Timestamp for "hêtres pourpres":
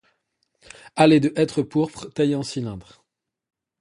1.35-2.11